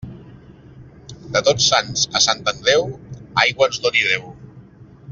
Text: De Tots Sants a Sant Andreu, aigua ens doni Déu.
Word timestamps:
De 1.35 1.43
Tots 1.49 1.67
Sants 1.73 2.07
a 2.19 2.23
Sant 2.27 2.43
Andreu, 2.55 2.89
aigua 3.45 3.71
ens 3.71 3.83
doni 3.87 4.07
Déu. 4.11 4.29